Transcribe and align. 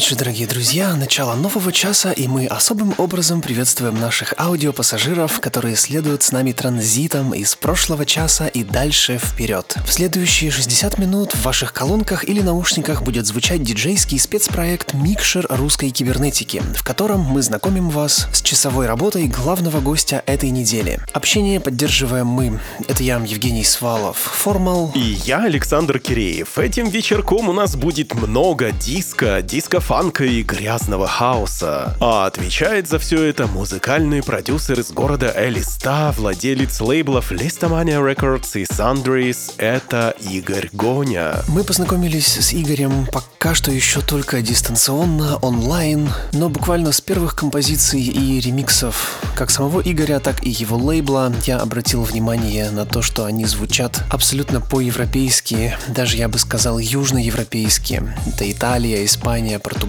Вечер, 0.00 0.16
дорогие 0.16 0.46
друзья. 0.46 0.96
Начало 0.96 1.34
нового 1.34 1.70
часа, 1.72 2.10
и 2.10 2.26
мы 2.26 2.46
особым 2.46 2.94
образом 2.96 3.42
приветствуем 3.42 4.00
наших 4.00 4.32
аудиопассажиров, 4.38 5.40
которые 5.40 5.76
следуют 5.76 6.22
с 6.22 6.32
нами 6.32 6.52
транзитом 6.52 7.34
из 7.34 7.54
прошлого 7.54 8.06
часа 8.06 8.46
и 8.46 8.64
дальше 8.64 9.18
вперед. 9.18 9.76
В 9.86 9.92
следующие 9.92 10.50
60 10.50 10.96
минут 10.96 11.32
в 11.32 11.42
ваших 11.42 11.74
колонках 11.74 12.26
или 12.26 12.40
наушниках 12.40 13.02
будет 13.02 13.26
звучать 13.26 13.62
диджейский 13.62 14.18
спецпроект 14.18 14.94
«Микшер 14.94 15.46
русской 15.50 15.90
кибернетики», 15.90 16.62
в 16.74 16.82
котором 16.82 17.20
мы 17.20 17.42
знакомим 17.42 17.90
вас 17.90 18.26
с 18.32 18.40
часовой 18.40 18.86
работой 18.86 19.26
главного 19.26 19.80
гостя 19.80 20.22
этой 20.24 20.48
недели. 20.48 20.98
Общение 21.12 21.60
поддерживаем 21.60 22.26
мы. 22.26 22.58
Это 22.88 23.02
я, 23.02 23.18
Евгений 23.18 23.64
Свалов, 23.64 24.16
Формал. 24.16 24.92
И 24.94 25.18
я, 25.26 25.44
Александр 25.44 25.98
Киреев. 25.98 26.56
Этим 26.56 26.88
вечерком 26.88 27.50
у 27.50 27.52
нас 27.52 27.76
будет 27.76 28.14
много 28.14 28.72
диска, 28.72 29.42
диско-фанка 29.90 30.24
и 30.24 30.42
грязного 30.42 31.08
хаоса. 31.08 31.96
А 32.00 32.26
отвечает 32.26 32.88
за 32.88 32.98
все 32.98 33.24
это 33.24 33.48
музыкальный 33.48 34.22
продюсер 34.22 34.78
из 34.78 34.92
города 34.92 35.34
Элиста, 35.36 36.14
владелец 36.16 36.80
лейблов 36.80 37.32
Listomania 37.32 38.00
Records 38.00 38.60
и 38.60 38.62
Sundries, 38.62 39.54
это 39.58 40.14
Игорь 40.20 40.68
Гоня. 40.72 41.42
Мы 41.48 41.64
познакомились 41.64 42.36
с 42.38 42.54
Игорем 42.54 43.08
пока 43.12 43.54
что 43.54 43.72
еще 43.72 44.00
только 44.00 44.42
дистанционно, 44.42 45.36
онлайн, 45.38 46.08
но 46.32 46.48
буквально 46.48 46.92
с 46.92 47.00
первых 47.00 47.34
композиций 47.34 48.00
и 48.00 48.40
ремиксов 48.40 49.20
как 49.34 49.50
самого 49.50 49.80
Игоря, 49.80 50.20
так 50.20 50.46
и 50.46 50.50
его 50.50 50.76
лейбла 50.76 51.32
я 51.46 51.58
обратил 51.58 52.02
внимание 52.02 52.70
на 52.70 52.86
то, 52.86 53.02
что 53.02 53.24
они 53.24 53.44
звучат 53.44 54.04
абсолютно 54.10 54.60
по-европейски, 54.60 55.76
даже 55.88 56.16
я 56.16 56.28
бы 56.28 56.38
сказал 56.38 56.78
южноевропейски. 56.78 58.02
Это 58.26 58.50
Италия, 58.50 59.04
Испания, 59.04 59.58
Португалия. 59.58 59.79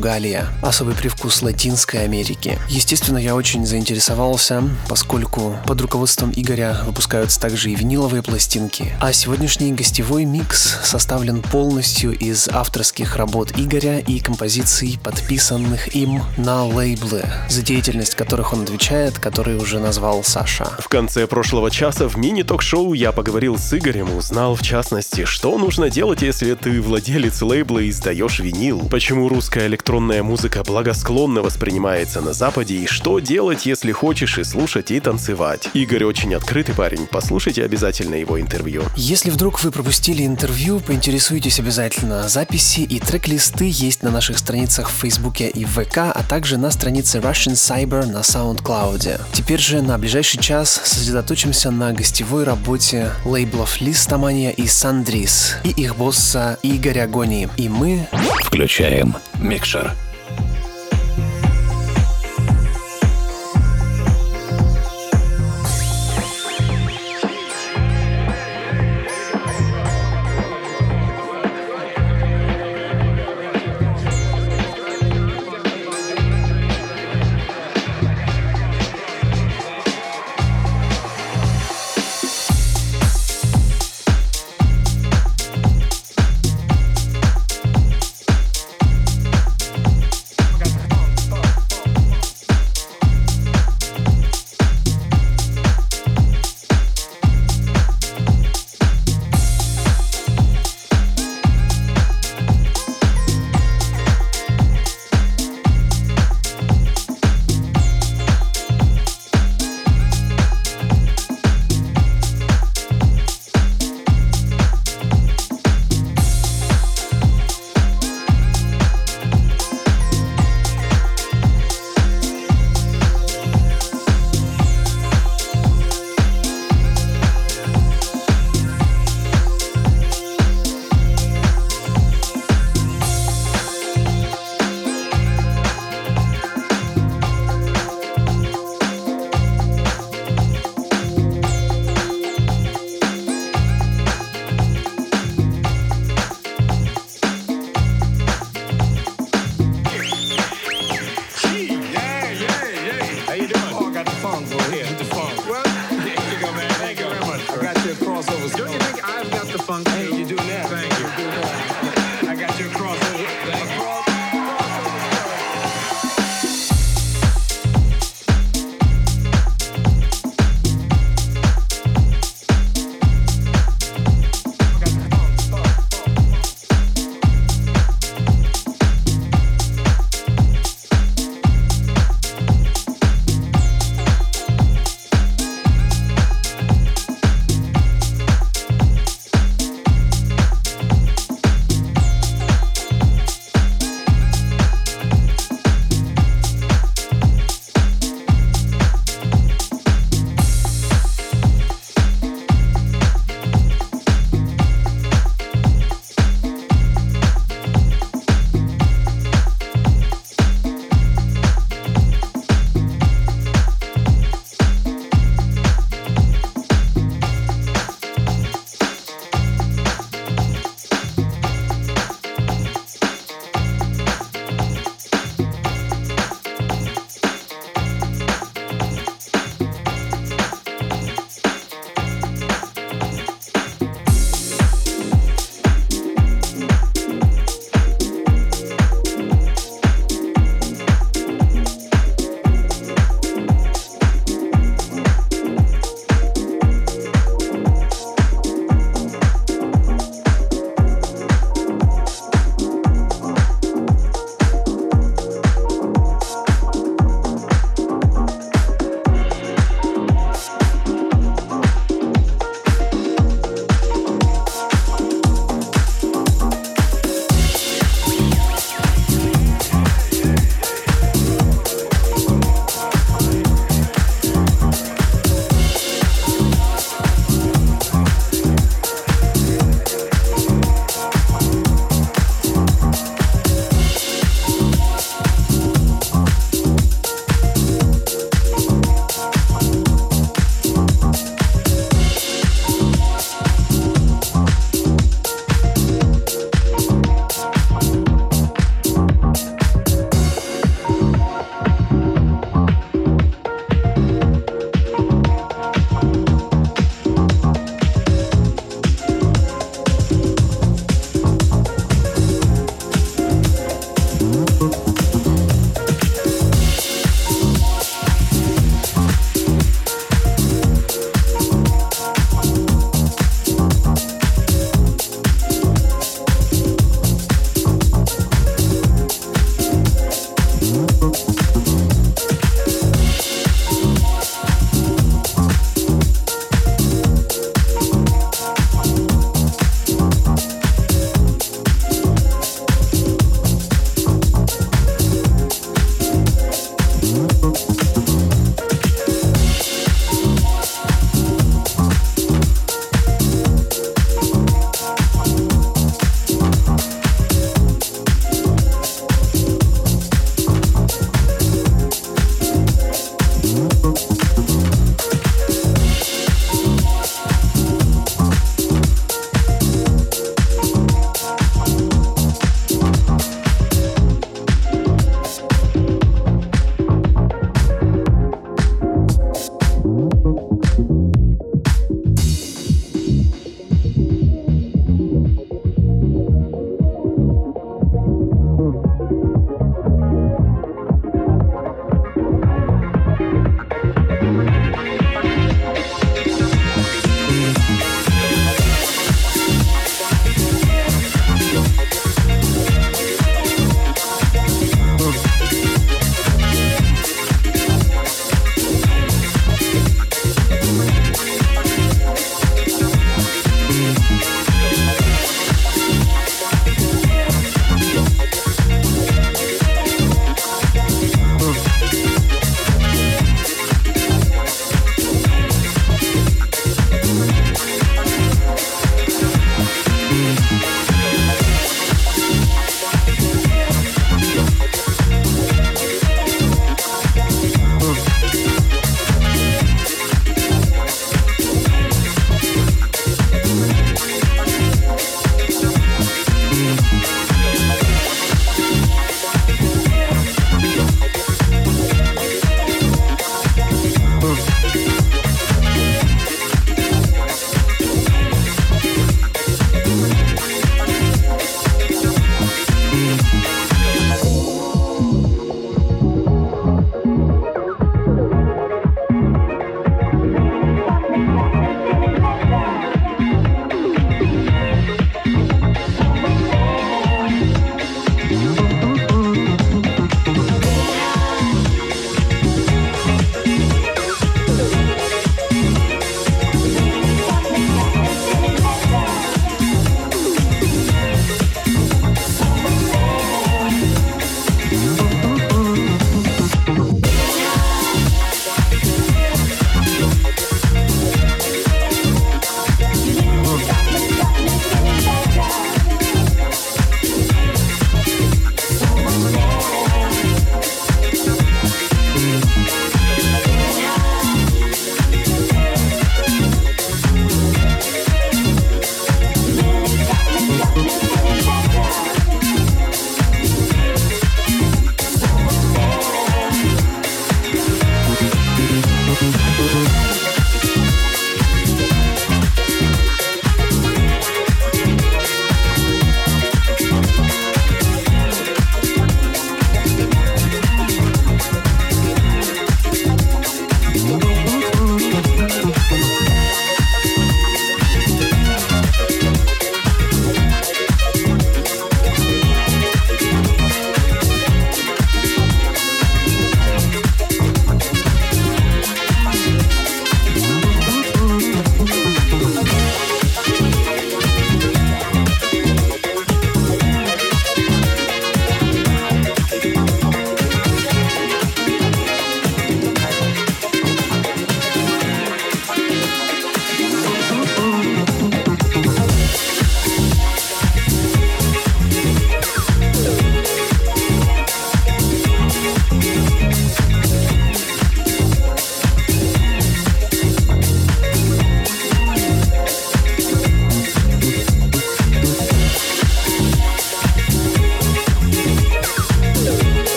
Особый 0.62 0.96
привкус 0.96 1.42
Латинской 1.42 2.04
Америки. 2.04 2.58
Естественно, 2.70 3.18
я 3.18 3.36
очень 3.36 3.66
заинтересовался, 3.66 4.64
поскольку 4.88 5.58
под 5.66 5.82
руководством 5.82 6.32
Игоря 6.36 6.78
выпускаются 6.86 7.40
также 7.40 7.72
и 7.72 7.76
виниловые 7.76 8.24
пластинки. 8.24 8.94
А 9.00 9.14
сегодняшний 9.14 9.74
гостевой 9.74 10.26
микс 10.26 10.80
составлен 10.84 11.42
полностью 11.42 12.18
из 12.18 12.48
авторских 12.48 13.16
работ 13.16 13.54
Игоря 13.58 14.00
и 14.00 14.20
композиций, 14.20 15.00
подписанных 15.04 15.96
им 15.96 16.24
на 16.38 16.66
лейблы, 16.66 17.24
за 17.50 17.62
деятельность 17.62 18.16
которых 18.16 18.54
он 18.54 18.64
отвечает, 18.64 19.20
который 19.20 19.58
уже 19.58 19.80
назвал 19.80 20.24
Саша. 20.24 20.70
В 20.80 20.88
конце 20.88 21.28
прошлого 21.28 21.70
часа 21.72 22.08
в 22.08 22.18
мини-ток-шоу 22.18 22.94
я 22.94 23.12
поговорил 23.12 23.58
с 23.58 23.74
Игорем, 23.78 24.16
узнал 24.16 24.56
в 24.56 24.62
частности, 24.62 25.26
что 25.26 25.58
нужно 25.58 25.90
делать, 25.90 26.22
если 26.22 26.54
ты 26.56 26.82
владелец 26.82 27.42
лейбла 27.42 27.80
и 27.80 27.90
издаешь 27.90 28.40
винил, 28.40 28.88
почему 28.90 29.28
русская 29.28 29.68
электронная 29.82 30.22
музыка 30.22 30.64
благосклонно 30.64 31.42
воспринимается 31.42 32.22
на 32.22 32.34
Западе 32.34 32.76
и 32.76 32.86
что 32.86 33.18
делать, 33.18 33.66
если 33.66 33.92
хочешь 33.92 34.38
и 34.38 34.44
слушать, 34.44 34.92
и 34.92 35.00
танцевать. 35.00 35.70
Игорь 35.74 36.04
очень 36.04 36.36
открытый 36.36 36.76
парень, 36.76 37.08
послушайте 37.10 37.64
обязательно 37.64 38.14
его 38.14 38.40
интервью. 38.40 38.84
Если 38.96 39.32
вдруг 39.32 39.64
вы 39.64 39.72
пропустили 39.72 40.24
интервью, 40.24 40.82
поинтересуйтесь 40.82 41.60
обязательно. 41.60 42.30
Записи 42.30 42.82
и 42.82 43.00
трек-листы 43.00 43.72
есть 43.74 44.04
на 44.04 44.12
наших 44.12 44.38
страницах 44.38 44.88
в 44.88 44.94
Фейсбуке 45.02 45.50
и 45.50 45.66
ВК, 45.66 45.98
а 45.98 46.24
также 46.30 46.58
на 46.58 46.70
странице 46.70 47.18
Russian 47.18 47.54
Cyber 47.54 48.06
на 48.06 48.20
SoundCloud. 48.20 49.20
Теперь 49.34 49.60
же 49.60 49.82
на 49.82 49.98
ближайший 49.98 50.40
час 50.40 50.80
сосредоточимся 50.84 51.72
на 51.72 51.92
гостевой 51.92 52.44
работе 52.44 53.10
лейблов 53.26 53.82
Листомания 53.82 54.52
и 54.52 54.68
Сандрис 54.68 55.56
и 55.64 55.70
их 55.70 55.96
босса 55.96 56.60
Игоря 56.62 57.08
Гони. 57.08 57.50
И 57.58 57.68
мы 57.68 58.08
Включаем 58.44 59.16
микшер. 59.40 59.71
Sure. 59.72 60.11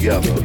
Together. 0.00 0.39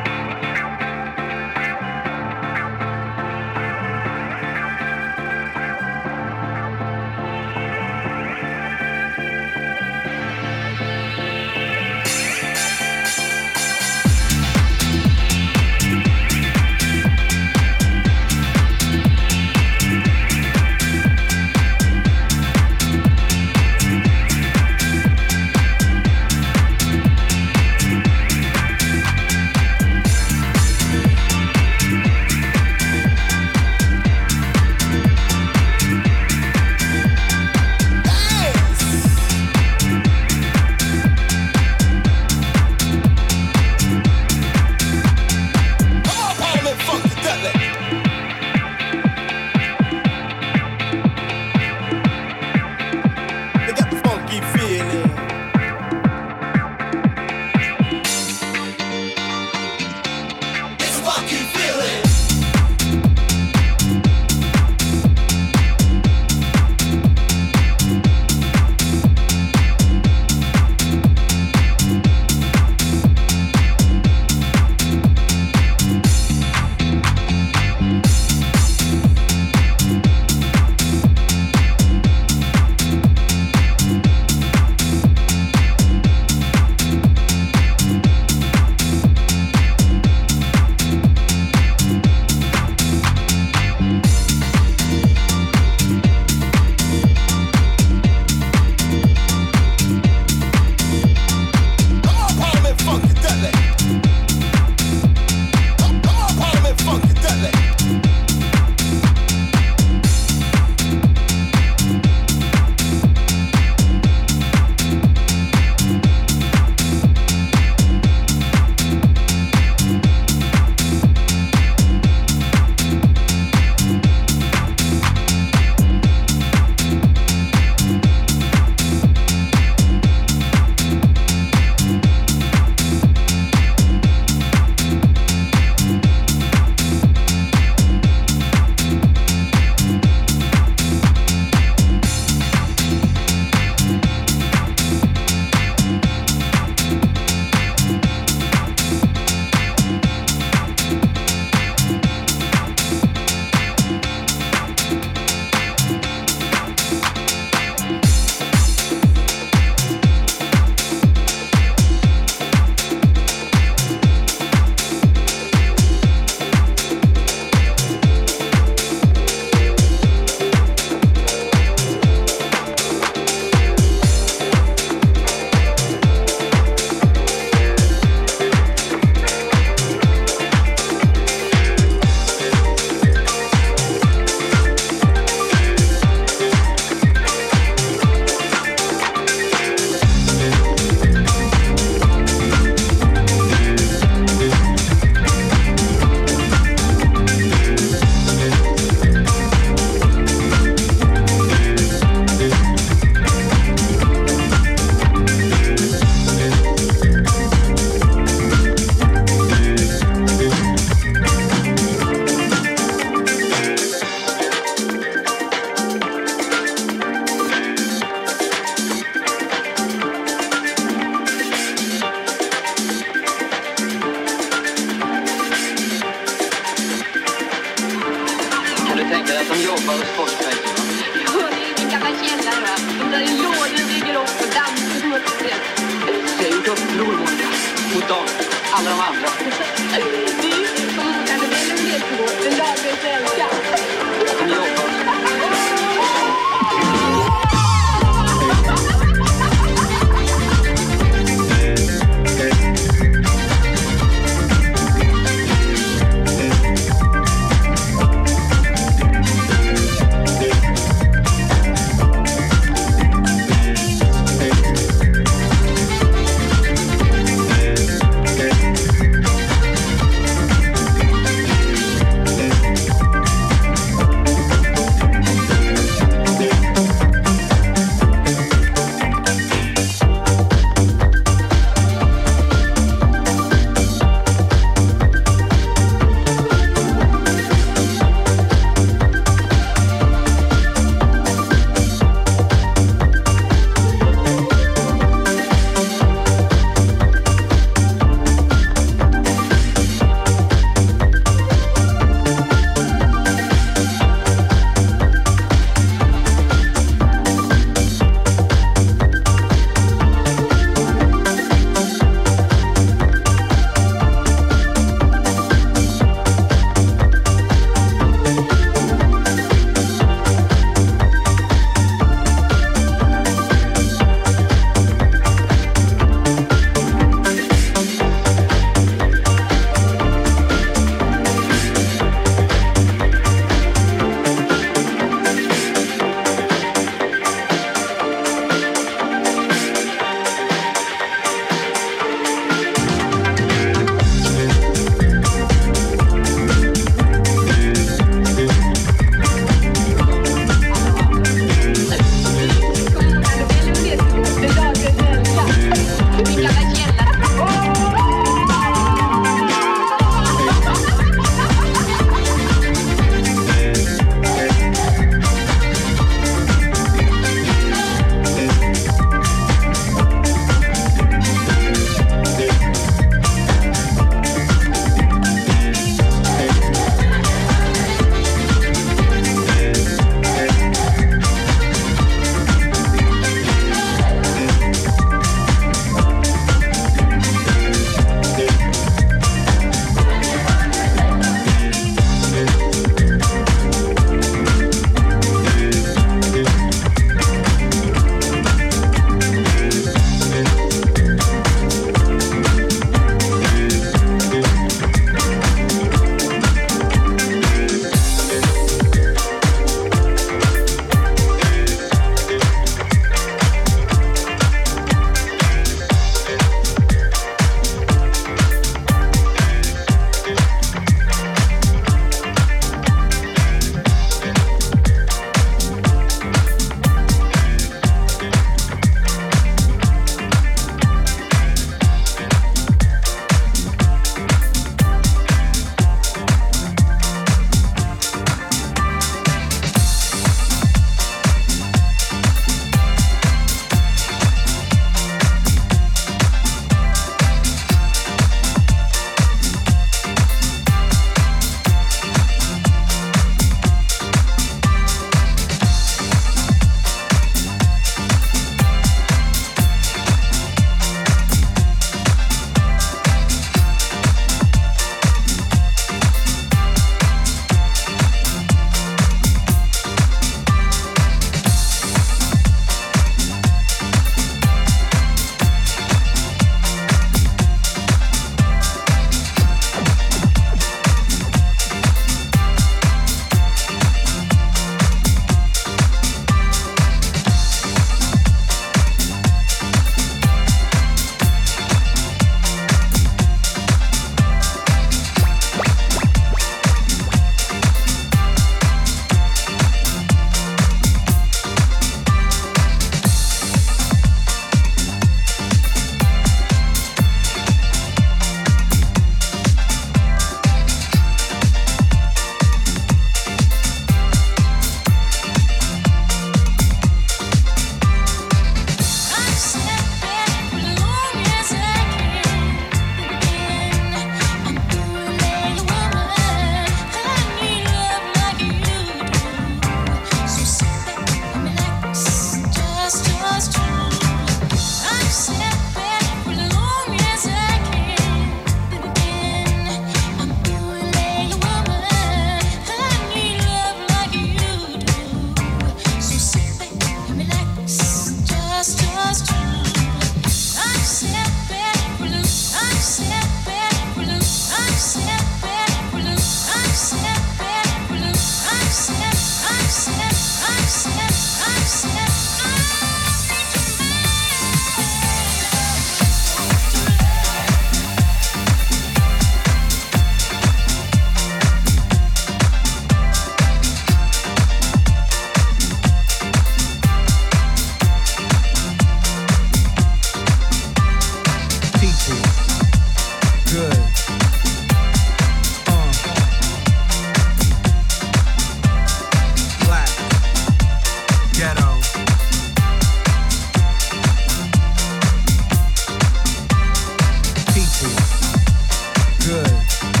Good. 599.43 600.00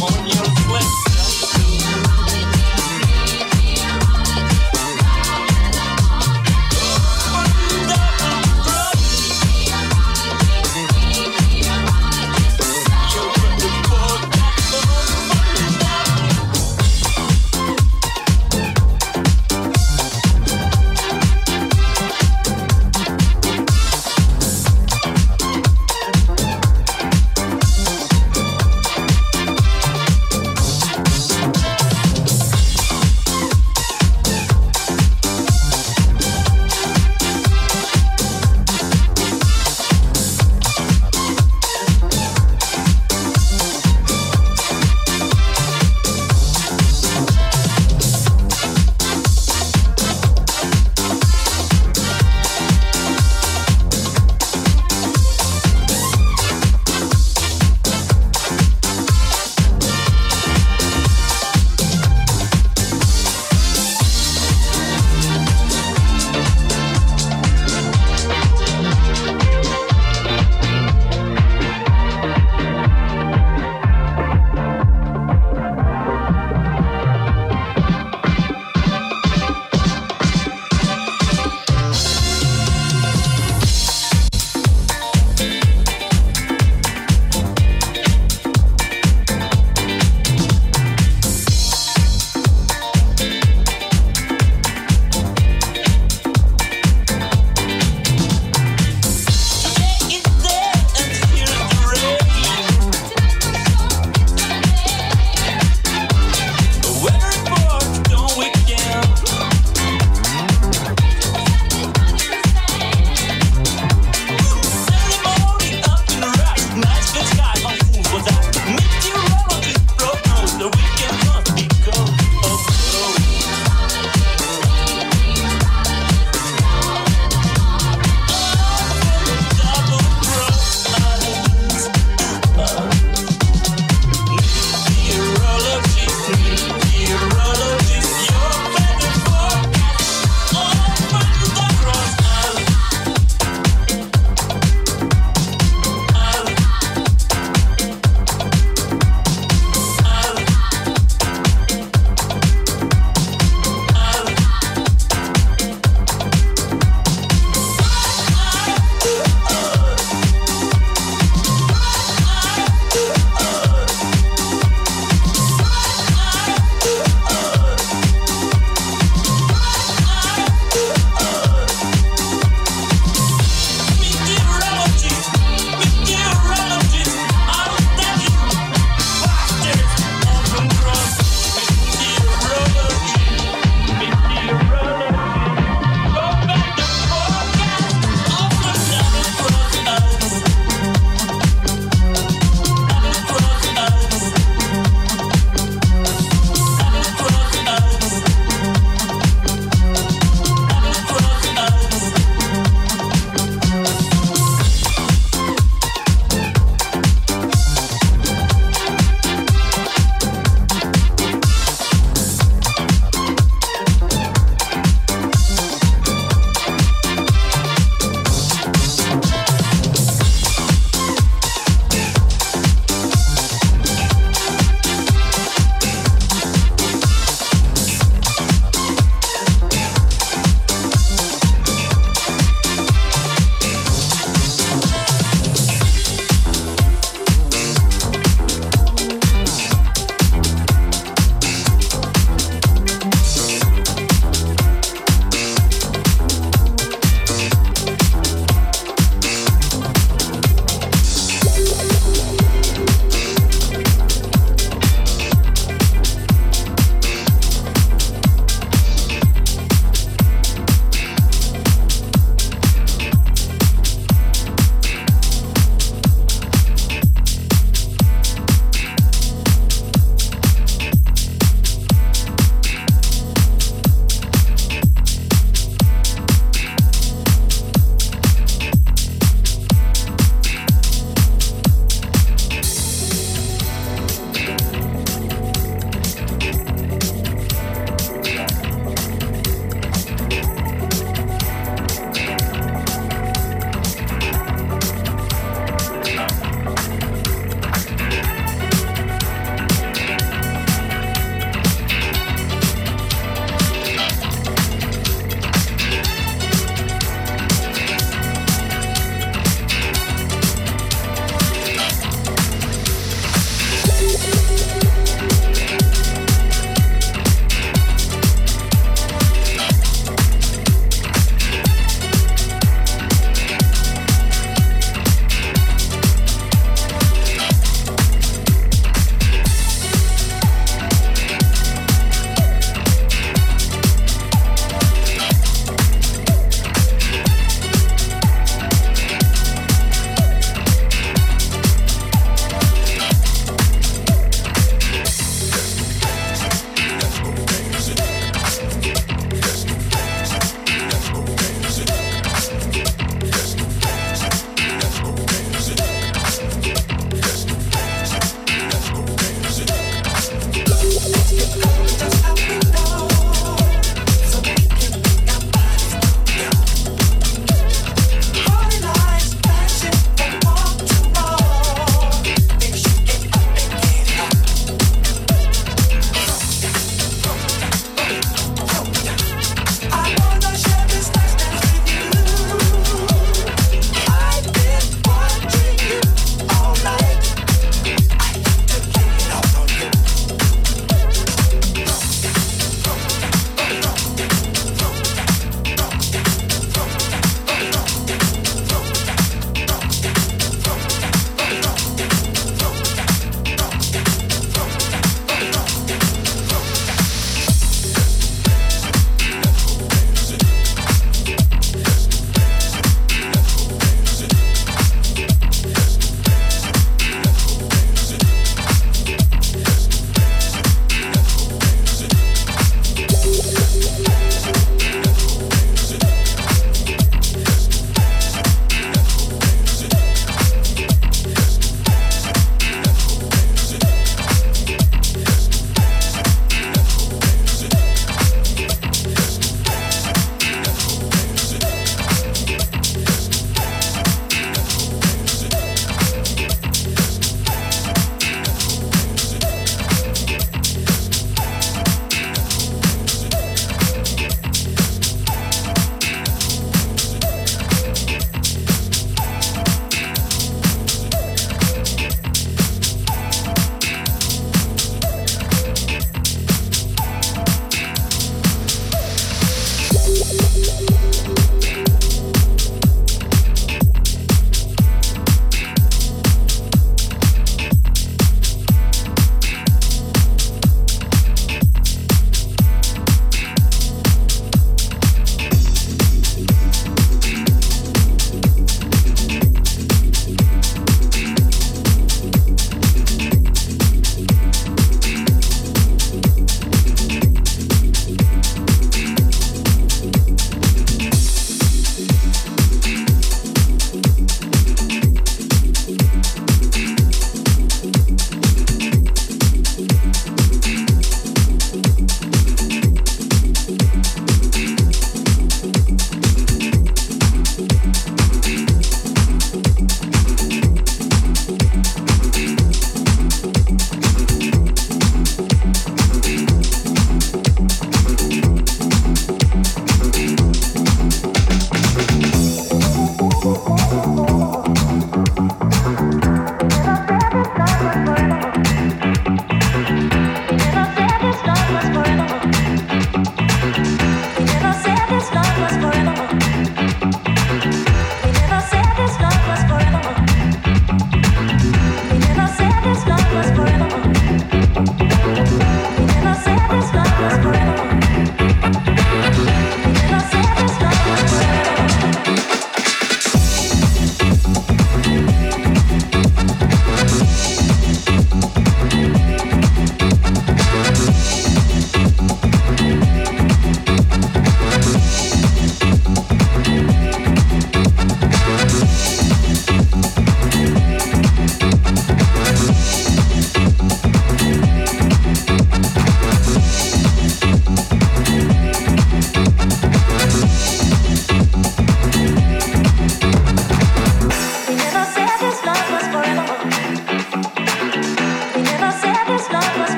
on 0.00 0.26
your 0.26 0.44
sweat. 0.44 1.11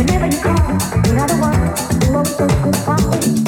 Whenever 0.00 0.26
you 0.26 0.40
call, 0.40 0.58
you're 1.06 1.16
not 1.16 1.28
the 1.28 1.36
one 1.38 1.60
always 2.40 2.46
the 2.46 2.72
time. 2.86 3.39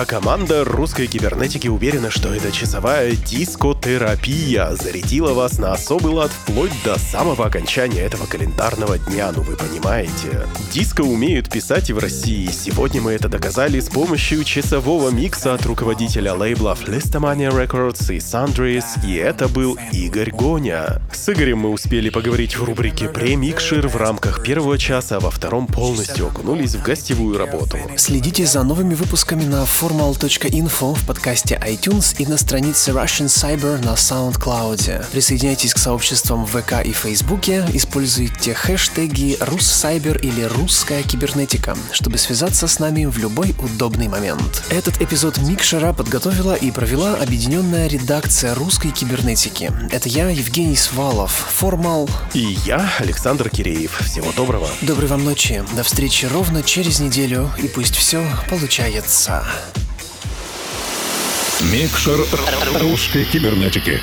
Друзья, 0.00 0.20
команда 0.20 0.64
русской 0.64 1.06
кибернетики 1.06 1.68
уверена, 1.68 2.10
что 2.10 2.32
эта 2.34 2.52
часовая 2.52 3.12
дискотерапия 3.12 4.70
зарядила 4.74 5.34
вас 5.34 5.58
на 5.58 5.72
особый 5.72 6.12
лад 6.12 6.30
вплоть 6.30 6.72
до 6.84 6.98
самого 6.98 7.46
окончания 7.46 8.00
этого 8.00 8.26
календарного 8.26 8.98
дня, 8.98 9.32
ну 9.34 9.42
вы 9.42 9.56
понимаете. 9.56 10.46
Диско 10.72 11.02
умеют 11.02 11.50
писать 11.50 11.90
и 11.90 11.92
в 11.92 11.98
России. 11.98 12.48
Сегодня 12.50 13.00
мы 13.00 13.12
это 13.12 13.28
доказали 13.28 13.80
с 13.80 13.88
помощью 13.88 14.44
часового 14.44 15.10
микса 15.10 15.54
от 15.54 15.66
руководителя 15.66 16.34
лейбла 16.34 16.76
Flistomania 16.80 17.50
Records 17.50 18.14
и 18.14 18.18
Sundries, 18.18 18.84
и 19.06 19.16
это 19.16 19.48
был 19.48 19.78
Игорь 19.92 20.30
Гоня. 20.30 21.02
С 21.12 21.28
Игорем 21.28 21.58
мы 21.58 21.70
успели 21.70 22.10
поговорить 22.10 22.56
в 22.56 22.64
рубрике 22.64 23.08
«Премикшер» 23.08 23.88
в 23.88 23.96
рамках 23.96 24.42
первого 24.42 24.78
часа, 24.78 25.16
а 25.16 25.20
во 25.20 25.30
втором 25.30 25.66
полностью 25.66 26.28
окунулись 26.28 26.74
в 26.74 26.82
гостевую 26.82 27.36
работу. 27.38 27.76
Следите 27.96 28.46
за 28.46 28.62
новыми 28.62 28.94
выпусками 28.94 29.44
на 29.44 29.64
formal.info 29.90 30.94
в 30.94 31.04
подкасте 31.04 31.60
iTunes 31.66 32.14
и 32.18 32.26
на 32.26 32.36
странице 32.36 32.92
Russian 32.92 33.26
Cyber 33.26 33.84
на 33.84 33.94
SoundCloud. 33.94 35.10
Присоединяйтесь 35.10 35.74
к 35.74 35.78
сообществам 35.78 36.44
в 36.44 36.50
ВК 36.50 36.84
и 36.84 36.92
Фейсбуке, 36.92 37.66
используйте 37.72 38.54
хэштеги 38.54 39.36
«Руссайбер» 39.40 40.18
или 40.18 40.42
«Русская 40.42 41.02
кибернетика», 41.02 41.76
чтобы 41.90 42.18
связаться 42.18 42.68
с 42.68 42.78
нами 42.78 43.06
в 43.06 43.18
любой 43.18 43.52
удобный 43.58 44.06
момент. 44.06 44.62
Этот 44.70 45.00
эпизод 45.00 45.38
Микшера 45.38 45.92
подготовила 45.92 46.54
и 46.54 46.70
провела 46.70 47.14
объединенная 47.14 47.88
редакция 47.88 48.54
русской 48.54 48.92
кибернетики. 48.92 49.72
Это 49.90 50.08
я, 50.08 50.28
Евгений 50.28 50.76
Свалов, 50.76 51.32
Формал. 51.32 52.08
И 52.32 52.58
я, 52.64 52.92
Александр 53.00 53.50
Киреев. 53.50 53.98
Всего 54.06 54.30
доброго. 54.36 54.68
Доброй 54.82 55.08
вам 55.08 55.24
ночи. 55.24 55.64
До 55.74 55.82
встречи 55.82 56.26
ровно 56.26 56.62
через 56.62 57.00
неделю, 57.00 57.50
и 57.60 57.66
пусть 57.66 57.96
все 57.96 58.24
получается. 58.48 59.44
Микшер 61.62 62.26
русской 62.80 63.24
кибернетики. 63.24 64.00